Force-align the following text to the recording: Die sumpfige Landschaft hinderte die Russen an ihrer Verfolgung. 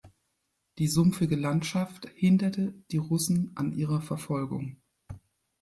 Die 0.79 0.87
sumpfige 0.87 1.35
Landschaft 1.35 2.09
hinderte 2.15 2.73
die 2.89 2.97
Russen 2.97 3.51
an 3.53 3.71
ihrer 3.71 4.01
Verfolgung. 4.01 4.81